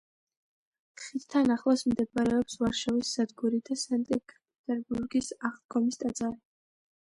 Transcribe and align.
ხიდთან 1.01 1.53
ახლოს 1.55 1.83
მდებარეობს 1.91 2.57
ვარშავის 2.63 3.13
სადგური 3.19 3.61
და 3.69 3.79
სანქტ-პეტერბურგის 3.85 5.33
აღდგომის 5.51 6.05
ტაძარი. 6.05 6.39